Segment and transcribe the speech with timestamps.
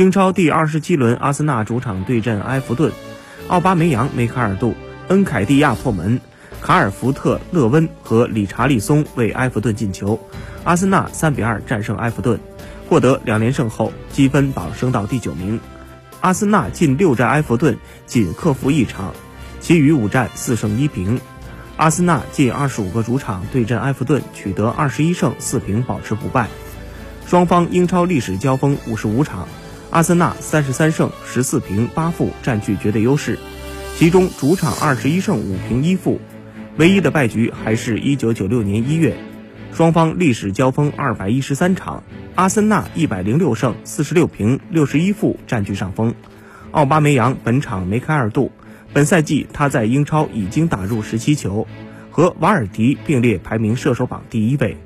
[0.00, 2.90] 英超第二十七轮，阿森纳主场对阵埃弗顿，
[3.48, 4.74] 奥巴梅扬、梅开二度，
[5.08, 6.18] 恩凯蒂亚破门，
[6.62, 10.18] 卡尔福特勒温和理查利松为埃弗顿进球，
[10.64, 12.40] 阿森纳三比二战胜埃弗顿，
[12.88, 15.60] 获得两连胜后积分榜升到第九名。
[16.22, 17.76] 阿森纳近六战埃弗顿
[18.06, 19.12] 仅克服一场，
[19.60, 21.20] 其余五战四胜一平。
[21.76, 26.48] 阿森纳近二十五个主场对阵埃弗顿取得二十一胜四平，保持不败。
[27.26, 29.46] 双方英超历史交锋五十五场。
[29.90, 33.38] 阿森纳三十三胜十四平八负占据绝对优势，
[33.96, 36.20] 其中主场二十一胜五平一负，
[36.76, 39.16] 唯一的败局还是一九九六年一月。
[39.72, 42.04] 双方历史交锋二百一十三场，
[42.36, 46.14] 阿森纳一百零六胜四十六平六十一负占据上风。
[46.70, 48.52] 奥巴梅扬本场梅开二度，
[48.92, 51.66] 本赛季他在英超已经打入十七球，
[52.10, 54.76] 和瓦尔迪并列排名射手榜第一位。